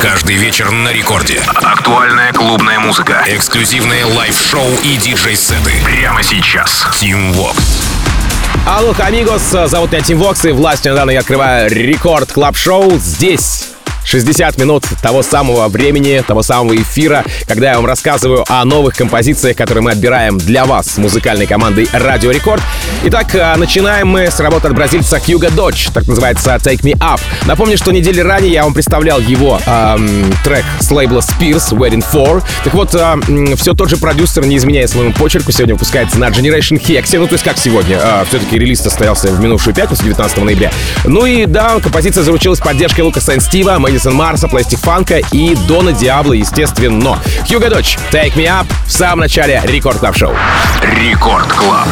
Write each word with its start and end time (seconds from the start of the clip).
Каждый 0.00 0.36
вечер 0.36 0.70
на 0.70 0.92
рекорде. 0.92 1.40
Актуальная 1.56 2.32
клубная 2.32 2.78
музыка. 2.78 3.24
Эксклюзивные 3.26 4.04
лайв-шоу 4.04 4.68
и 4.84 4.96
диджей-сеты. 4.96 5.72
Прямо 5.84 6.22
сейчас. 6.22 6.86
Тим 6.92 7.32
Вокс. 7.34 7.56
Алло, 8.64 8.94
амигос, 8.96 9.42
зовут 9.42 9.92
меня 9.92 10.02
Тим 10.02 10.18
Вокс, 10.18 10.44
и 10.44 10.52
властью, 10.52 10.92
мне 10.92 10.97
данной, 10.97 11.10
я 11.10 11.20
открываю 11.20 11.70
Record 11.70 12.32
Club 12.32 12.56
Show 12.56 12.98
здесь, 12.98 13.67
60 14.04 14.58
минут 14.58 14.84
того 15.02 15.22
самого 15.22 15.68
времени, 15.68 16.22
того 16.26 16.42
самого 16.42 16.76
эфира, 16.76 17.24
когда 17.46 17.70
я 17.70 17.76
вам 17.76 17.86
рассказываю 17.86 18.44
о 18.48 18.64
новых 18.64 18.94
композициях, 18.94 19.56
которые 19.56 19.82
мы 19.82 19.90
отбираем 19.92 20.38
для 20.38 20.64
вас 20.64 20.86
с 20.86 20.98
музыкальной 20.98 21.46
командой 21.46 21.88
Радио 21.92 22.30
Рекорд. 22.30 22.62
Итак, 23.04 23.34
а, 23.34 23.56
начинаем 23.56 24.08
мы 24.08 24.26
с 24.26 24.40
работы 24.40 24.68
от 24.68 24.74
бразильца 24.74 25.20
Hugo 25.20 25.50
Doche, 25.50 25.88
так 25.92 26.06
называется 26.06 26.54
Take 26.56 26.82
Me 26.82 26.92
Up. 26.98 27.20
Напомню, 27.46 27.76
что 27.76 27.92
недели 27.92 28.20
ранее 28.20 28.52
я 28.52 28.64
вам 28.64 28.74
представлял 28.74 29.20
его 29.20 29.60
эм, 29.66 30.32
трек 30.44 30.64
с 30.80 30.90
лейбла 30.90 31.20
Spears 31.20 31.70
Wedding 31.72 32.04
4. 32.12 32.42
Так 32.64 32.74
вот, 32.74 32.94
э, 32.94 33.56
все 33.56 33.74
тот 33.74 33.88
же 33.88 33.96
продюсер, 33.96 34.44
не 34.46 34.56
изменяя 34.56 34.86
своему 34.86 35.12
почерку, 35.12 35.52
сегодня 35.52 35.74
выпускается 35.74 36.18
на 36.18 36.28
Generation 36.28 36.80
HEX. 36.80 37.18
Ну, 37.18 37.26
то 37.26 37.34
есть 37.34 37.44
как 37.44 37.58
сегодня? 37.58 37.96
Э, 37.96 38.00
а, 38.02 38.24
все-таки 38.28 38.58
релиз 38.58 38.80
состоялся 38.80 39.28
в 39.28 39.40
минувшую 39.40 39.74
пятницу, 39.74 40.02
19 40.02 40.38
ноября. 40.38 40.72
Ну 41.04 41.26
и 41.26 41.46
да, 41.46 41.78
композиция 41.80 42.22
заручилась 42.22 42.58
поддержкой 42.58 43.02
Лукаса 43.02 43.34
и 43.34 43.40
Стива, 43.40 43.78
Мэдисон 43.98 44.14
Марса, 44.14 44.46
Plastik 44.46 44.78
Funk'а 44.78 45.18
и 45.32 45.56
Дона 45.66 45.90
Диабло, 45.90 46.32
естественно. 46.32 47.18
Hugo 47.48 47.68
Doche, 47.68 47.98
Take 48.12 48.34
Me 48.34 48.44
Up 48.44 48.66
в 48.86 48.92
самом 48.92 49.20
начале 49.20 49.60
Record 49.64 49.98
Club 49.98 50.16
Show. 50.16 50.36
Record 50.82 51.52
Club. 51.52 51.88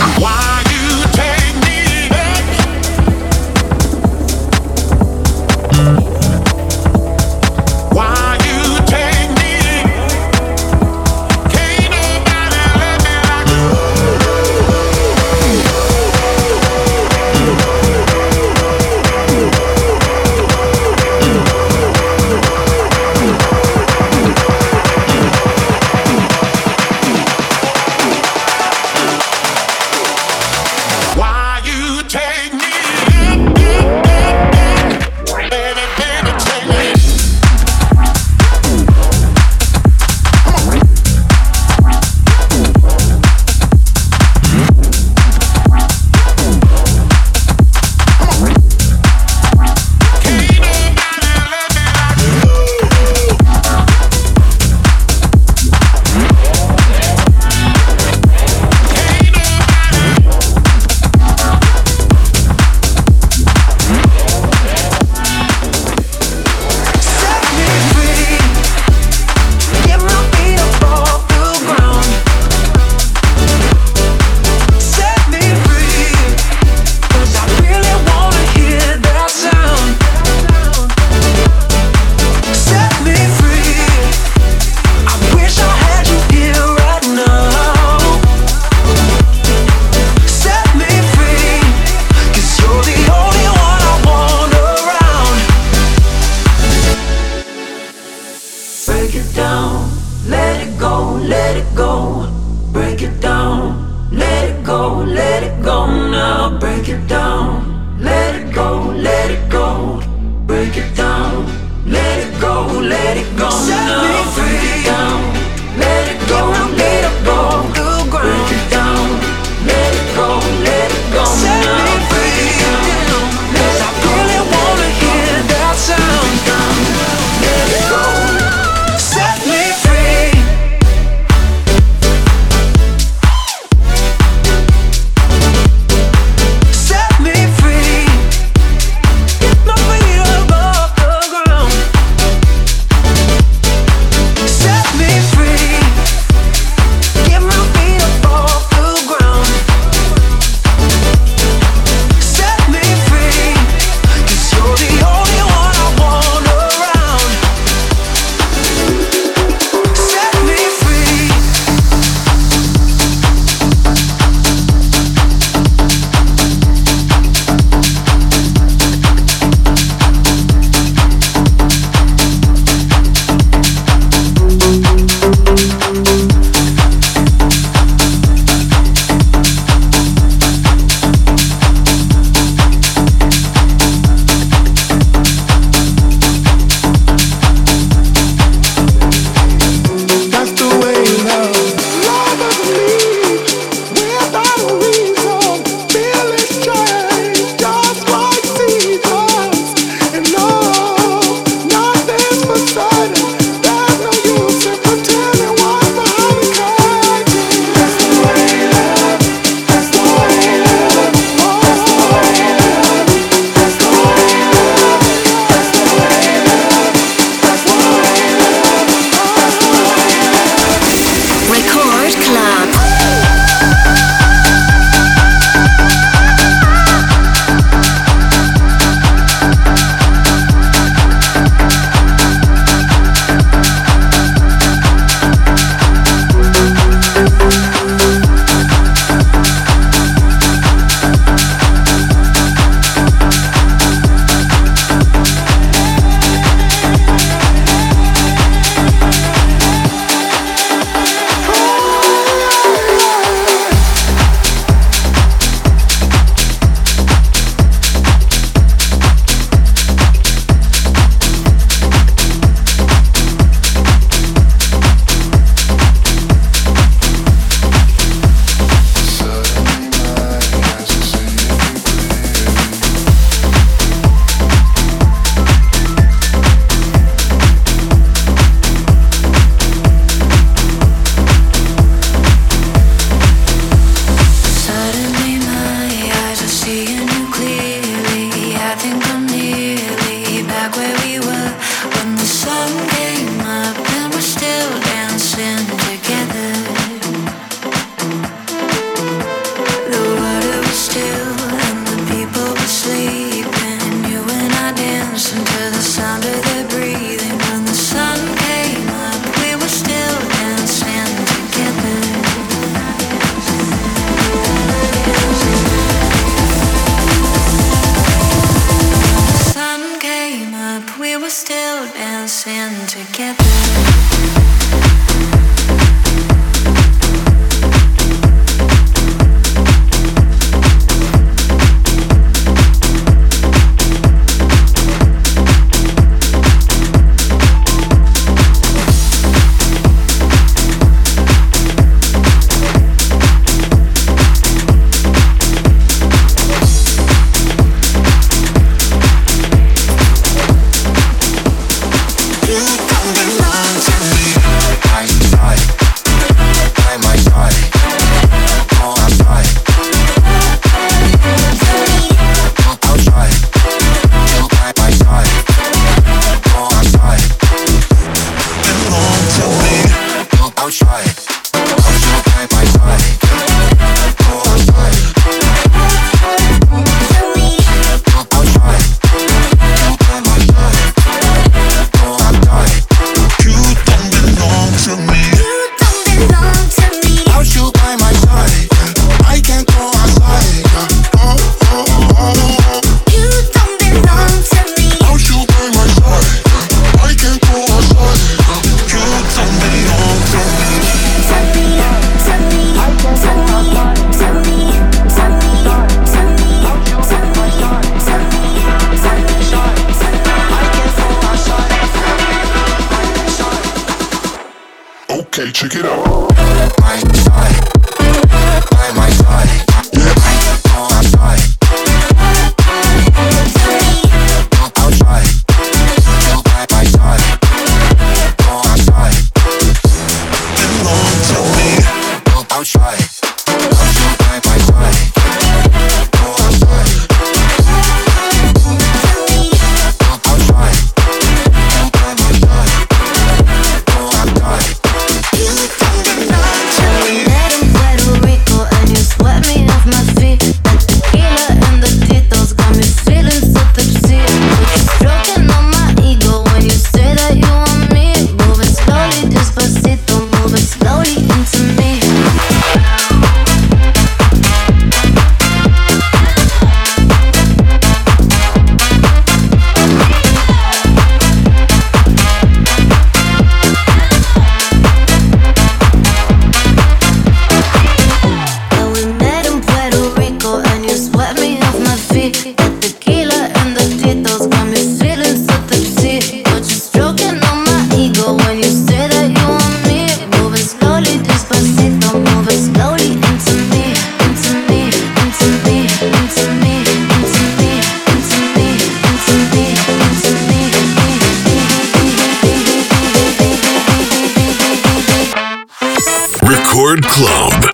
Record 506.49 507.03
Club. 507.03 507.67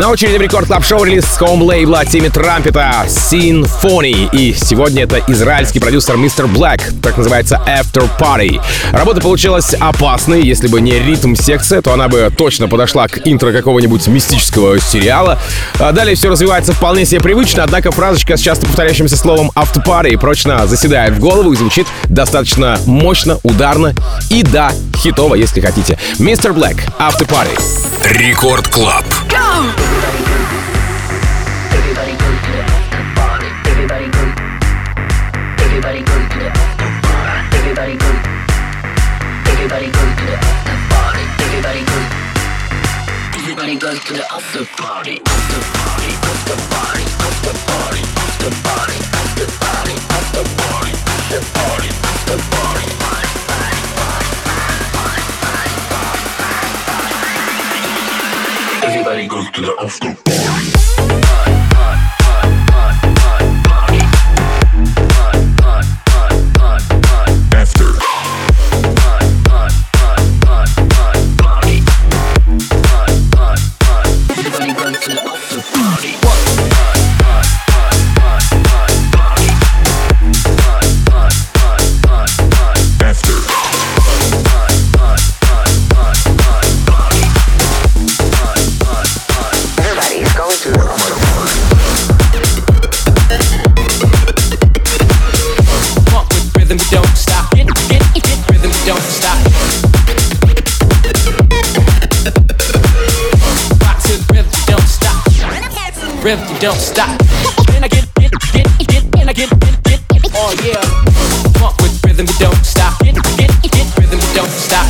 На 0.00 0.08
очереди 0.08 0.38
в 0.38 0.40
Record 0.40 0.66
Club 0.66 0.82
Show 0.82 1.04
релиз 1.04 1.26
с 1.26 1.36
home 1.36 1.60
лейбла 1.60 2.06
Тимми 2.06 2.28
Трампета 2.28 3.04
Sinphony. 3.06 4.30
И 4.32 4.54
сегодня 4.54 5.02
это 5.02 5.22
израильский 5.28 5.78
продюсер 5.78 6.16
Mr. 6.16 6.46
Black, 6.46 6.80
так 7.02 7.18
называется 7.18 7.60
After 7.66 8.08
Party. 8.18 8.62
Работа 8.92 9.20
получилась 9.20 9.74
опасной. 9.74 10.40
Если 10.40 10.68
бы 10.68 10.80
не 10.80 10.98
ритм 10.98 11.34
секция, 11.34 11.82
то 11.82 11.92
она 11.92 12.08
бы 12.08 12.32
точно 12.34 12.66
подошла 12.66 13.08
к 13.08 13.20
интро 13.26 13.52
какого-нибудь 13.52 14.06
мистического 14.06 14.80
сериала. 14.80 15.38
А 15.78 15.92
далее 15.92 16.16
все 16.16 16.30
развивается 16.30 16.72
вполне 16.72 17.04
себе 17.04 17.20
привычно, 17.20 17.62
однако 17.62 17.90
фразочка 17.90 18.38
с 18.38 18.40
часто 18.40 18.64
повторяющимся 18.64 19.18
словом 19.18 19.52
After 19.54 19.84
Party 19.84 20.16
прочно 20.16 20.66
заседает 20.66 21.12
в 21.12 21.18
голову 21.18 21.52
и 21.52 21.56
звучит 21.56 21.86
достаточно 22.04 22.78
мощно, 22.86 23.38
ударно 23.42 23.94
и 24.30 24.42
да, 24.44 24.72
хитово, 24.96 25.34
если 25.34 25.60
хотите. 25.60 25.98
Mr. 26.18 26.54
Black, 26.54 26.86
After 26.98 27.28
Party. 27.28 27.60
Рекорд 28.14 28.66
Клаб. 28.68 29.04
Goes 43.80 43.98
to 44.04 44.12
the 44.12 44.24
after 44.30 44.64
party, 44.76 45.22
after 45.24 45.60
party, 45.72 46.12
after 46.12 46.56
party, 46.68 47.00
after 47.00 47.54
party, 47.64 48.02
after 48.02 48.50
party, 48.60 48.96
after 49.00 49.46
party, 49.56 49.94
after 50.20 50.44
party, 50.50 51.78
after 52.04 52.38
party, 52.50 52.88
after 53.00 53.38
party. 58.76 58.86
Everybody 58.86 59.26
goes 59.28 59.50
to 59.52 59.60
the 59.62 59.74
after 59.80 60.14
party. 60.24 60.79
rhythm 96.70 96.86
don't 96.90 97.16
stop. 97.16 97.52
Rhythm 97.52 97.74
we 98.70 98.84
don't 98.86 99.02
stop. 99.02 99.38
Rock 103.82 103.98
to 104.04 104.14
the 104.14 104.24
rhythm 104.30 104.52
don't 104.66 104.86
stop. 104.86 105.26
Rhythm 106.22 106.58
don't 106.60 106.78
stop. 106.78 107.18
Then 107.66 107.82
I 107.82 107.88
get, 107.88 108.06
get, 108.14 108.30
get, 108.86 109.02
and 109.18 109.30
I 109.30 109.32
get, 109.32 109.50
get, 109.82 110.00
oh 110.32 110.54
yeah. 110.62 110.78
Pump 111.58 111.82
with 111.82 111.98
rhythm, 112.06 112.26
but 112.26 112.38
don't 112.38 112.64
stop. 112.64 113.00
Rhythm 113.02 114.20
don't 114.32 114.54
stop. 114.54 114.86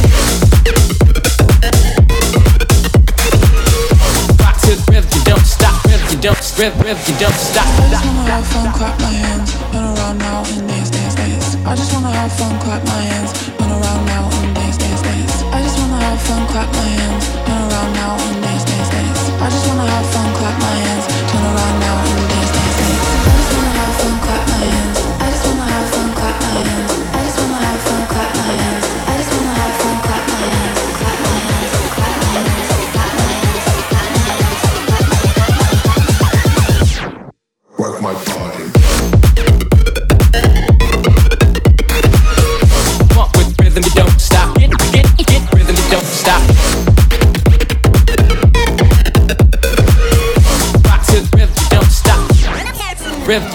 Rock 4.37 4.57
to 4.61 4.77
the 4.77 4.85
rhythm 4.93 5.21
don't 5.25 5.47
stop. 5.47 5.83
Rhythm 5.87 6.21
don't, 6.21 6.59
rhythm, 6.59 7.17
don't 7.19 7.41
stop. 7.41 7.65
I 7.65 7.89
just 7.89 8.05
know 8.05 8.13
my 8.29 8.43
phone 8.43 8.73
clap 8.75 9.01
my 9.01 9.07
hands, 9.07 9.55
been 9.73 9.83
around 9.83 10.19
now 10.19 10.45
and. 10.45 10.80
I 11.71 11.77
just 11.77 11.93
wanna 11.93 12.11
have 12.11 12.33
fun, 12.33 12.59
clap 12.59 12.85
my 12.85 13.01
hands, 13.01 13.31
run 13.61 13.71
around 13.71 14.05
now 14.07 14.29
and 14.43 14.55
dance, 14.57 14.77
dance, 14.77 15.03
dance. 15.03 15.43
I 15.55 15.63
just 15.63 15.79
wanna 15.79 16.01
have 16.03 16.21
fun, 16.21 16.45
clap 16.49 16.69
my 16.75 16.89
hands, 16.99 17.40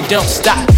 don't 0.07 0.27
stop. 0.27 0.75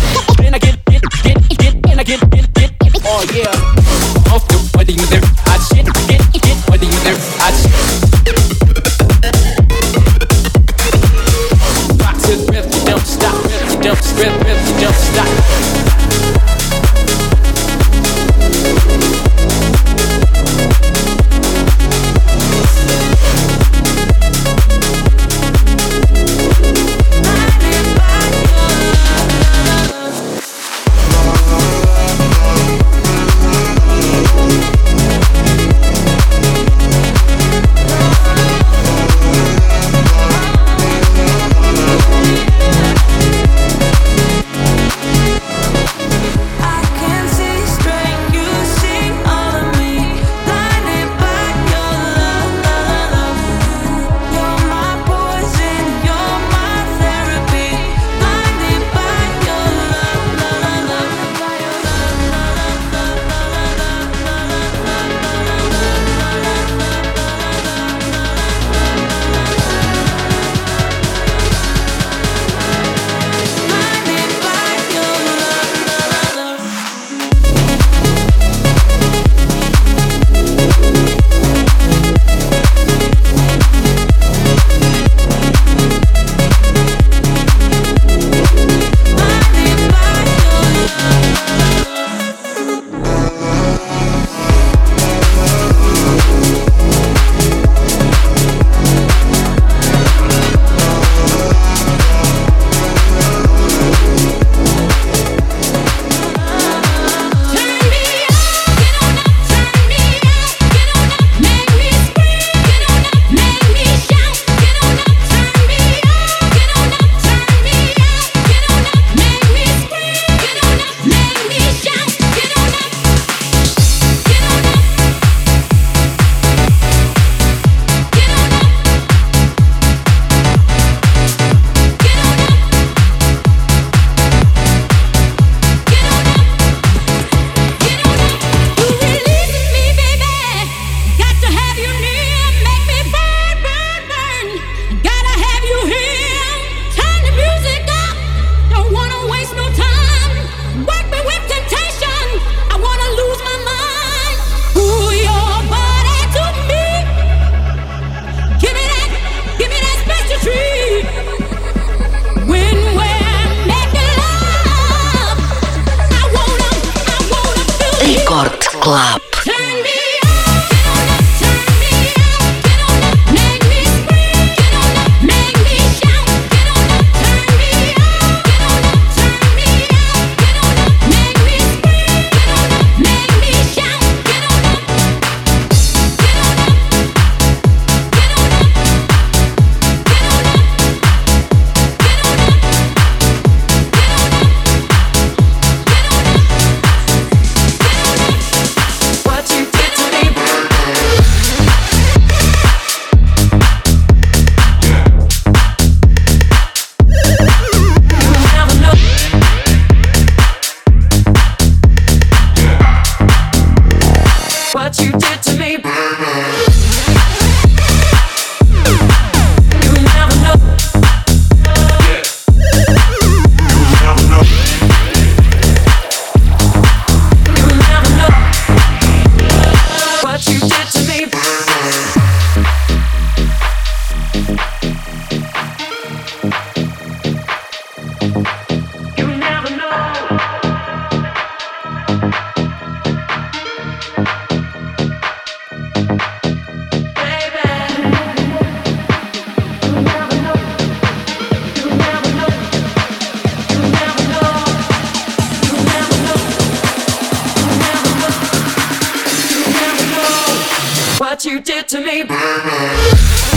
what 261.29 261.44
you 261.44 261.59
did 261.59 261.90
to 261.90 262.00
me, 262.00 262.24
baby. 262.24 263.56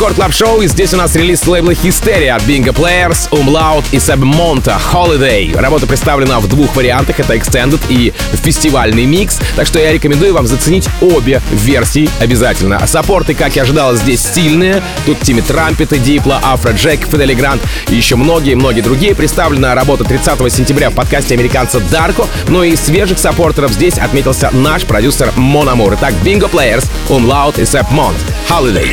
Record 0.00 0.16
Club 0.16 0.32
Show, 0.32 0.62
и 0.62 0.66
здесь 0.66 0.94
у 0.94 0.96
нас 0.96 1.14
релиз 1.14 1.46
лейбла 1.46 1.72
Hysteria 1.72 2.30
от 2.30 2.42
Bingo 2.44 2.72
Players, 2.72 3.28
Umlaut 3.32 3.84
и 3.92 3.96
Submonta 3.96 4.80
Holiday. 4.94 5.54
Работа 5.54 5.86
представлена 5.86 6.40
в 6.40 6.48
двух 6.48 6.74
вариантах, 6.74 7.20
это 7.20 7.34
Extended 7.34 7.80
и 7.90 8.10
фестивальный 8.42 9.04
микс, 9.04 9.38
так 9.56 9.66
что 9.66 9.78
я 9.78 9.92
рекомендую 9.92 10.32
вам 10.32 10.46
заценить 10.46 10.88
обе 11.02 11.42
версии 11.52 12.08
обязательно. 12.18 12.80
Саппорты, 12.86 13.34
как 13.34 13.54
и 13.58 13.60
ожидалось, 13.60 14.00
здесь 14.00 14.22
стильные. 14.22 14.82
Тут 15.04 15.20
Тимми 15.20 15.42
Трампеты, 15.42 15.98
Дипла, 15.98 16.40
Afrojack, 16.42 17.06
Фидели 17.06 17.34
Грант 17.34 17.60
и 17.90 17.94
еще 17.94 18.16
многие-многие 18.16 18.80
другие. 18.80 19.14
Представлена 19.14 19.74
работа 19.74 20.04
30 20.04 20.50
сентября 20.50 20.88
в 20.88 20.94
подкасте 20.94 21.34
американца 21.34 21.78
Дарко, 21.78 22.24
но 22.48 22.64
и 22.64 22.74
свежих 22.74 23.18
саппортеров 23.18 23.72
здесь 23.72 23.98
отметился 23.98 24.48
наш 24.50 24.84
продюсер 24.84 25.30
Мономур. 25.36 25.92
Итак, 25.92 26.14
Bingo 26.24 26.50
Players, 26.50 26.88
Umlaut 27.10 27.60
и 27.60 27.64
Submont 27.64 28.16
Holiday. 28.48 28.88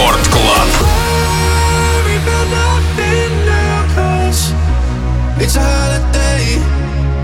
Рекорд 0.00 0.26
Клаб. 0.34 0.70
It's 5.38 5.54
a 5.54 5.60
holiday, 5.60 6.44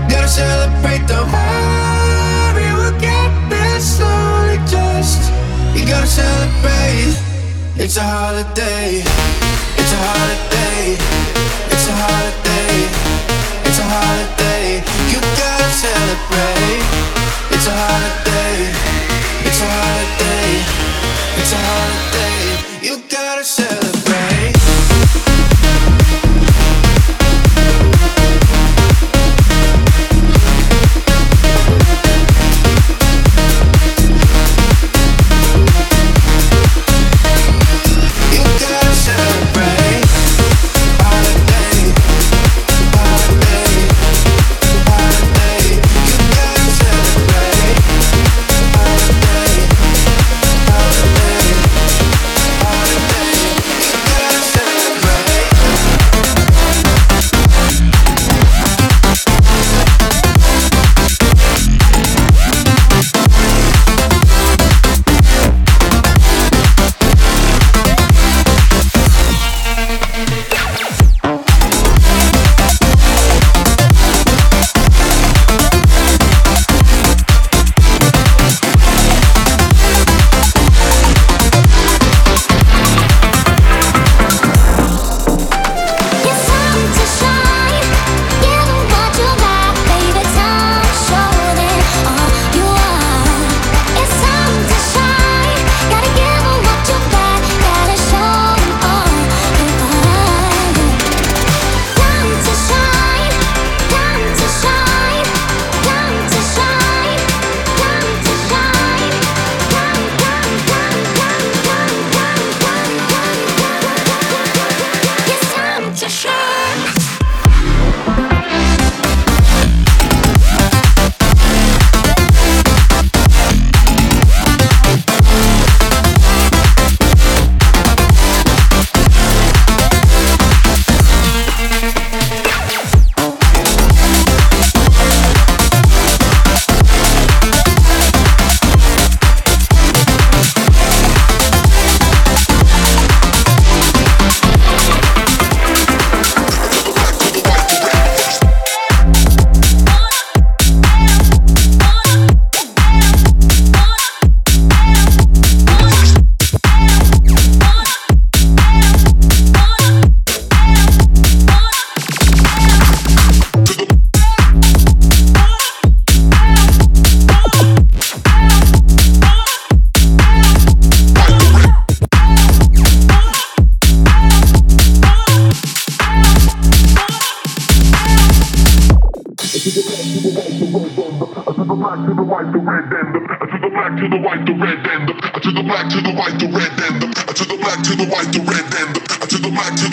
gotta 0.07 0.27
celebrate 0.27 1.05
the 1.07 1.21
hurry. 1.33 2.69
We'll 2.77 2.97
get 2.99 3.31
there 3.49 3.79
slowly, 3.81 4.57
just 4.69 5.21
you 5.75 5.83
gotta 5.93 6.05
celebrate. 6.05 7.17
It's 7.75 7.97
a 7.97 8.03
holiday, 8.03 9.01
it's 9.79 9.93
a 9.97 9.99
holiday, 10.07 10.95
it's 11.73 11.87
a 11.91 11.93
holiday, 12.03 12.75
it's 13.67 13.79
a 13.83 13.85
holiday. 13.93 14.67
You 15.11 15.19
gotta 15.41 15.69
celebrate. 15.83 16.85
It's 17.53 17.67
a 17.67 17.75
holiday, 17.83 18.55
it's 19.47 19.59
a 19.65 19.67
holiday, 19.77 20.49
it's 21.39 21.51
a 21.51 21.59
holiday. 21.67 22.26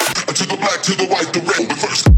red, 0.10 0.36
to 0.36 0.44
the 0.46 0.58
black, 0.58 0.80
to 0.82 0.94
the 0.96 1.06
white, 1.06 1.30
the 1.34 1.42
red, 1.42 1.70
the 1.70 1.76
first. 1.76 2.09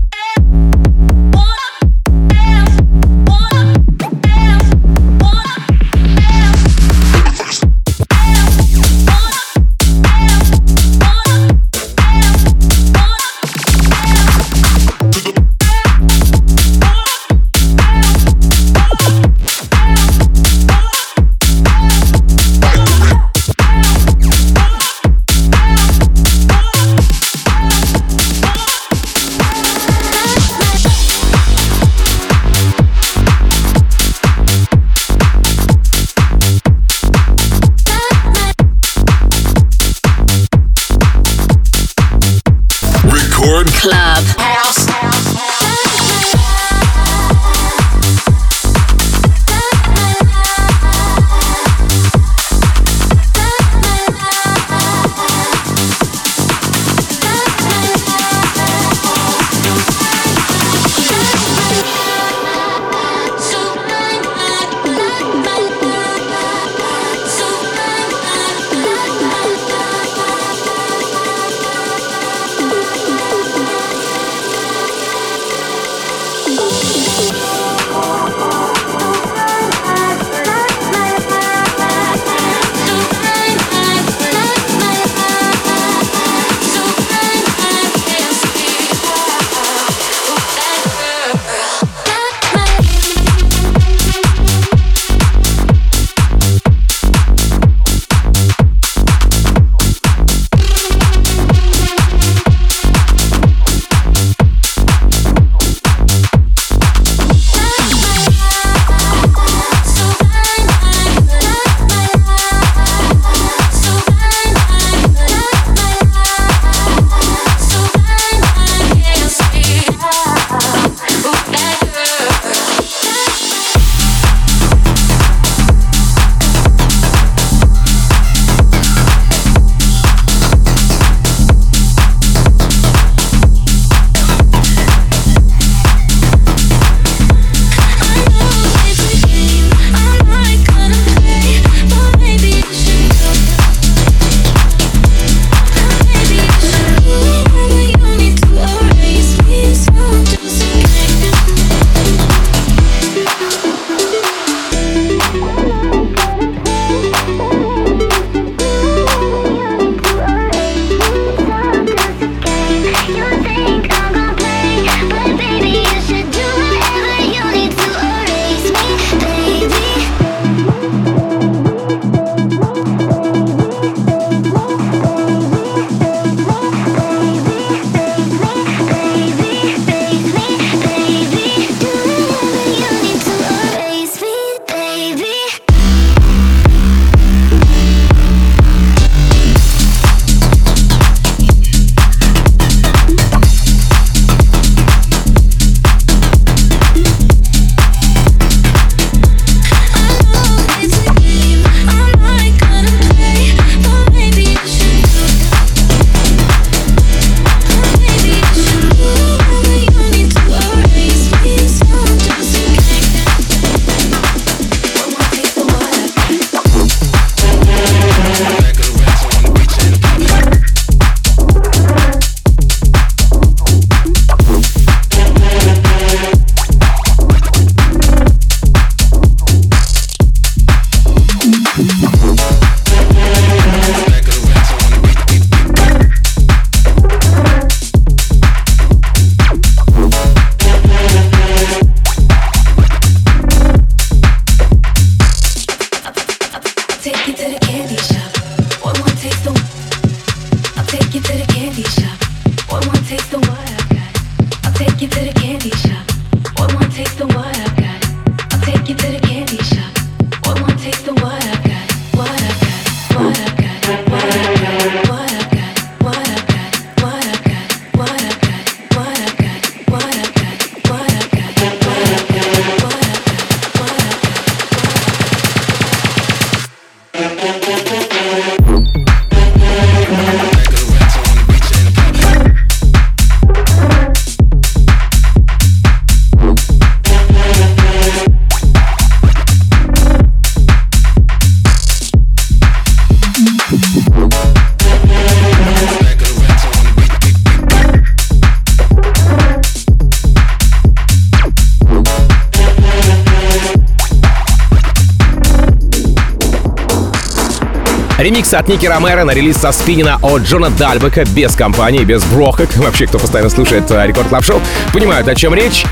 Ремикс 308.51 308.53
от 308.53 308.67
Ники 308.67 308.85
Ромеро 308.85 309.23
на 309.23 309.31
релиз 309.31 309.57
со 309.57 309.71
спинина 309.71 310.19
от 310.21 310.41
Джона 310.41 310.69
Дальбека 310.69 311.23
без 311.25 311.55
компании, 311.55 312.03
без 312.03 312.23
брохок. 312.25 312.69
Вообще, 312.75 313.07
кто 313.07 313.17
постоянно 313.17 313.49
слушает 313.49 313.89
э, 313.91 314.07
Рекорд 314.07 314.27
Клаб 314.27 314.43
Шоу, 314.43 314.61
понимают, 314.93 315.27
о 315.27 315.35
чем 315.35 315.53
речь. 315.53 315.85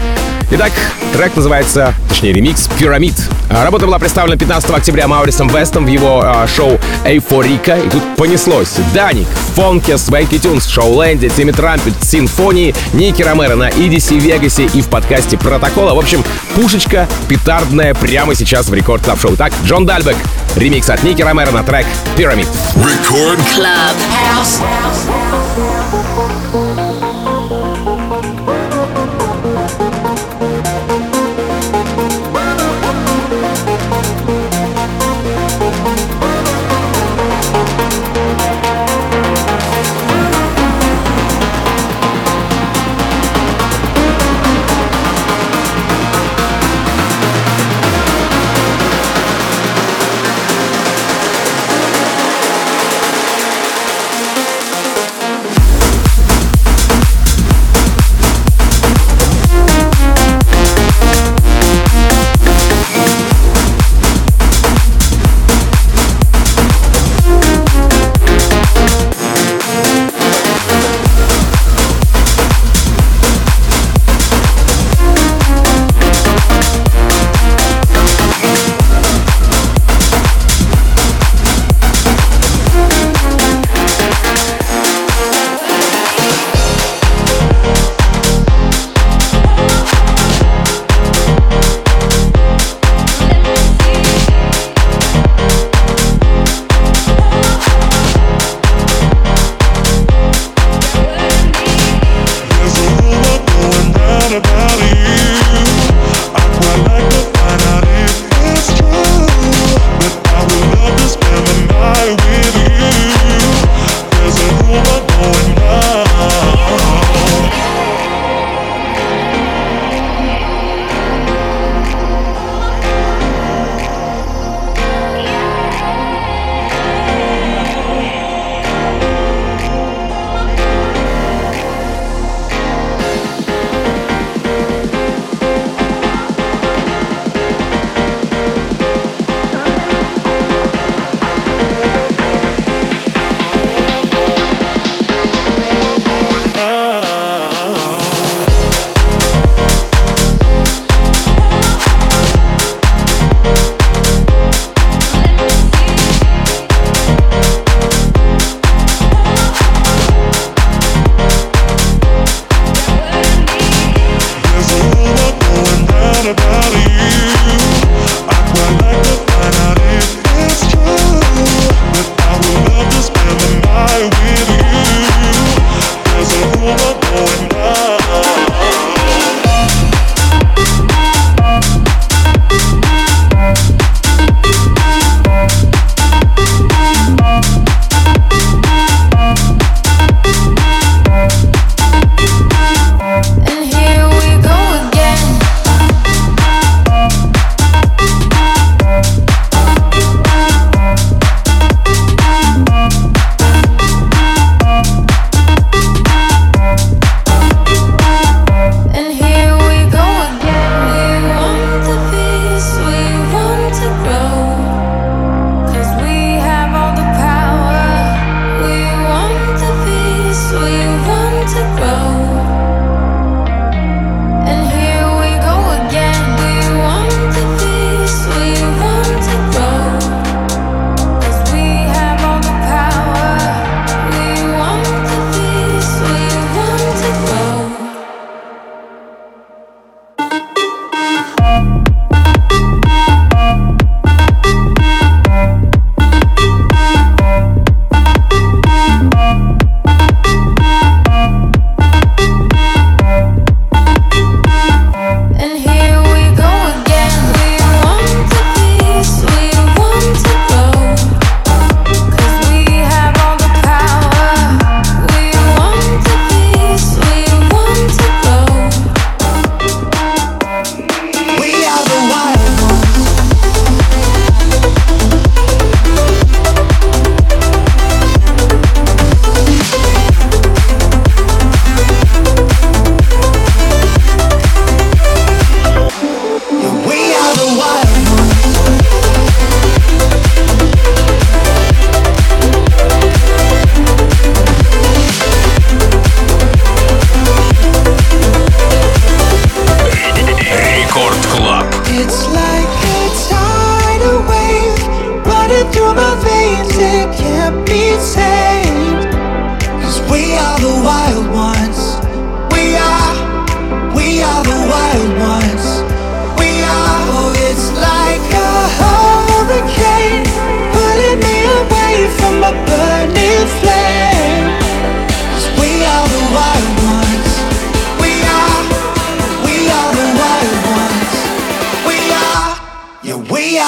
Итак, 0.52 0.72
трек 1.14 1.36
называется, 1.36 1.94
точнее 2.10 2.34
ремикс 2.34 2.68
«Пирамид». 2.80 3.14
А, 3.52 3.64
Работа 3.64 3.86
была 3.86 4.00
представлена 4.00 4.36
15 4.36 4.72
октября 4.72 5.08
Маурисом 5.08 5.48
Вестом 5.48 5.86
в 5.86 5.88
его 5.88 6.24
а, 6.24 6.48
шоу 6.48 6.80
«Эйфорика». 7.06 7.78
И 7.78 7.88
тут 7.88 8.02
понеслось. 8.18 8.78
Даник, 8.92 9.28
Фонке, 9.54 10.00
Свейки 10.00 10.40
Тюнс, 10.40 10.68
Шоуленде, 10.68 11.30
Тимми 11.30 11.52
Трампет, 11.52 11.94
Симфонии, 12.02 12.74
Ники 12.94 13.22
Ромеро 13.22 13.56
на 13.56 13.70
EDC 13.70 14.18
Вегасе 14.18 14.66
и 14.74 14.82
в 14.82 14.88
подкасте 14.88 15.38
Протокола. 15.38 15.94
В 15.94 16.00
общем, 16.00 16.24
пушечка 16.56 17.08
петардная 17.28 17.94
прямо 17.94 18.34
сейчас 18.34 18.70
в 18.70 18.74
Рекорд 18.74 19.04
Клаб 19.04 19.22
Шоу. 19.22 19.36
Так, 19.36 19.54
Джон 19.66 19.86
Дальбек, 19.86 20.18
ремикс 20.56 20.90
от 20.90 21.04
Ники 21.04 21.22
Ромеро 21.22 21.52
на 21.52 21.62
трек 21.62 21.86
«Пирамид». 22.18 22.48
Record 22.76 23.38
Clubhouse. 23.56 24.62
Record 25.08 26.19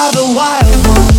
are 0.02 0.10
the 0.10 0.34
wild 0.34 0.86
ones. 0.88 1.11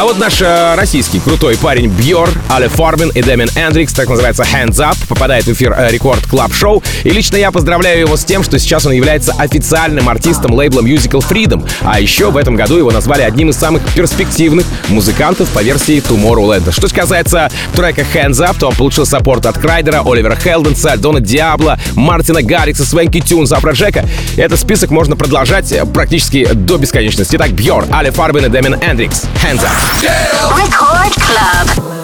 А 0.00 0.04
вот 0.04 0.16
наш 0.16 0.40
э, 0.40 0.76
российский 0.76 1.20
крутой 1.20 1.58
парень 1.58 1.88
Бьор, 1.88 2.30
Але 2.48 2.70
Фарбин 2.70 3.10
и 3.10 3.20
Дэмин 3.20 3.50
Эндрикс, 3.54 3.92
так 3.92 4.08
называется 4.08 4.44
Hands 4.44 4.74
Up, 4.76 4.96
попадает 5.06 5.44
в 5.44 5.52
эфир 5.52 5.74
э, 5.76 5.90
Record 5.90 6.26
Club 6.26 6.54
Show. 6.54 6.82
И 7.04 7.10
лично 7.10 7.36
я 7.36 7.50
поздравляю 7.50 8.00
его 8.00 8.16
с 8.16 8.24
тем, 8.24 8.42
что 8.42 8.58
сейчас 8.58 8.86
он 8.86 8.92
является 8.92 9.32
официальным 9.32 10.08
артистом 10.08 10.54
лейбла 10.54 10.80
Musical 10.80 11.20
Freedom. 11.20 11.68
А 11.82 12.00
еще 12.00 12.30
в 12.30 12.38
этом 12.38 12.56
году 12.56 12.78
его 12.78 12.90
назвали 12.90 13.20
одним 13.20 13.50
из 13.50 13.56
самых 13.56 13.82
перспективных 13.94 14.64
музыкантов 14.88 15.50
по 15.50 15.62
версии 15.62 15.98
Tomorrowland. 15.98 16.72
Что 16.72 16.88
касается 16.88 17.50
трека 17.74 18.00
Hands 18.14 18.30
Up, 18.30 18.56
то 18.58 18.68
он 18.68 18.76
получил 18.76 19.04
саппорт 19.04 19.44
от 19.44 19.58
Крайдера, 19.58 20.00
Оливера 20.02 20.34
Хелденса, 20.34 20.96
Дона 20.96 21.20
Диабло, 21.20 21.78
Мартина 21.92 22.40
Гаррикса, 22.40 22.86
Swanky 22.86 23.20
Tunes'а, 23.20 23.58
Afrojack'а. 23.58 24.06
Этот 24.38 24.58
список 24.58 24.92
можно 24.92 25.14
продолжать 25.14 25.70
э, 25.72 25.84
практически 25.84 26.48
до 26.54 26.78
бесконечности. 26.78 27.36
Итак, 27.36 27.50
Бьор, 27.50 27.84
Але 27.92 28.10
Фарбин 28.10 28.46
и 28.46 28.48
Дэмин 28.48 28.76
Эндрикс. 28.80 29.24
Hands 29.44 29.60
Up. 29.60 29.89
Record 29.98 31.14
Club. 31.16 31.99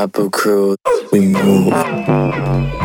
Apple 0.00 0.30
Crew, 0.30 0.76
we 1.12 1.20
move. 1.20 2.79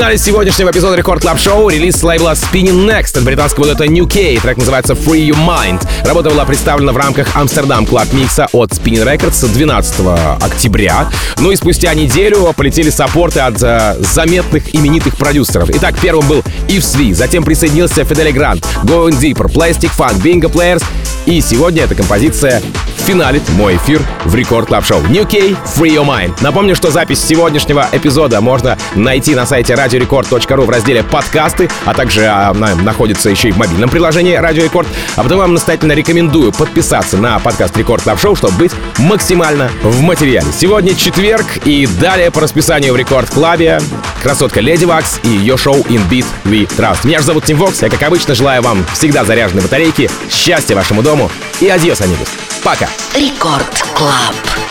В 0.00 0.02
финале 0.02 0.16
сегодняшнего 0.16 0.70
эпизода 0.70 0.96
Record 0.96 1.20
Club 1.20 1.38
Show 1.38 1.68
релиз 1.68 1.96
с 1.96 2.02
лейбла 2.02 2.32
Spinnin' 2.32 2.86
Next 2.86 3.18
от 3.18 3.22
британского 3.22 3.66
дуэта 3.66 3.86
New 3.86 4.06
K. 4.06 4.40
Трек 4.40 4.56
называется 4.56 4.94
Free 4.94 5.28
Your 5.28 5.36
Mind. 5.46 5.86
Работа 6.06 6.30
была 6.30 6.46
представлена 6.46 6.92
в 6.92 6.96
рамках 6.96 7.36
Amsterdam 7.36 7.84
Club 7.84 8.10
Mix'а 8.14 8.48
от 8.54 8.70
Spinnin' 8.70 9.04
Records 9.04 9.46
12 9.46 10.42
октября. 10.42 11.10
Ну 11.40 11.50
и 11.50 11.56
спустя 11.56 11.92
неделю 11.92 12.50
полетели 12.56 12.88
саппорты 12.88 13.40
от 13.40 13.62
э, 13.62 13.96
заметных 13.98 14.74
именитых 14.74 15.18
продюсеров. 15.18 15.68
Итак, 15.68 15.94
первым 16.00 16.26
был 16.26 16.42
Yves 16.68 16.82
V, 16.82 17.12
затем 17.12 17.44
присоединился 17.44 18.02
Фидели 18.02 18.30
Грант, 18.30 18.66
Going 18.84 19.20
Deeper, 19.20 19.52
Plastik 19.52 19.90
Funk, 19.94 20.18
Bingo 20.22 20.50
Players. 20.50 20.82
И 21.26 21.42
сегодня 21.42 21.82
эта 21.82 21.94
композиция 21.94 22.62
финалит 23.00 23.48
мой 23.50 23.76
эфир 23.76 24.02
в 24.24 24.34
Record 24.34 24.68
Club 24.68 24.84
Show. 24.84 25.00
New 25.02 25.24
K, 25.24 25.38
Free 25.76 25.94
Your 25.94 26.06
Mind. 26.06 26.34
Напомню, 26.40 26.74
что 26.74 26.90
запись 26.90 27.20
сегодняшнего 27.20 27.86
эпизода 27.92 28.40
можно 28.40 28.78
найти 28.94 29.34
на 29.34 29.46
сайте 29.46 29.74
radiorecord.ru 29.74 30.64
в 30.64 30.70
разделе 30.70 31.02
«Подкасты», 31.02 31.68
а 31.84 31.94
также 31.94 32.26
а, 32.26 32.50
она 32.50 32.74
находится 32.74 33.30
еще 33.30 33.48
и 33.48 33.52
в 33.52 33.58
мобильном 33.58 33.90
приложении 33.90 34.34
«Радио 34.34 34.64
Рекорд». 34.64 34.86
А 35.16 35.22
потом 35.22 35.38
вам 35.38 35.54
настоятельно 35.54 35.92
рекомендую 35.92 36.52
подписаться 36.52 37.16
на 37.16 37.38
подкаст 37.38 37.76
Record 37.76 38.02
Club 38.02 38.20
Show, 38.20 38.36
чтобы 38.36 38.54
быть 38.58 38.72
максимально 38.98 39.70
в 39.82 40.00
материале. 40.02 40.46
Сегодня 40.56 40.94
четверг, 40.94 41.46
и 41.64 41.86
далее 41.86 42.30
по 42.30 42.40
расписанию 42.40 42.92
в 42.92 42.96
Record 42.96 43.30
Club'е 43.30 43.80
красотка 44.22 44.60
Lady 44.60 44.84
Waks 44.84 45.20
и 45.22 45.28
ее 45.28 45.56
шоу 45.56 45.76
In 45.76 46.02
Beat 46.10 46.26
We 46.44 46.68
Trust. 46.68 46.98
Меня 47.04 47.20
же 47.20 47.24
зовут 47.24 47.44
Тим 47.44 47.56
Вокс, 47.56 47.82
я, 47.82 47.88
как 47.88 48.02
обычно, 48.02 48.34
желаю 48.34 48.62
вам 48.62 48.84
всегда 48.92 49.24
заряженной 49.24 49.62
батарейки, 49.62 50.10
счастья 50.30 50.76
вашему 50.76 51.02
дому 51.02 51.30
и 51.60 51.68
адьос, 51.68 52.00
амигос. 52.00 52.49
Пока! 52.62 52.88
Рекорд 53.14 53.82
Клаб. 53.94 54.69